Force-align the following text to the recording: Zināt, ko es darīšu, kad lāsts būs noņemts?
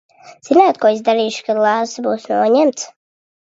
Zināt, 0.47 0.79
ko 0.85 0.91
es 0.93 1.03
darīšu, 1.09 1.45
kad 1.51 1.61
lāsts 1.67 2.03
būs 2.09 2.27
noņemts? 2.35 2.91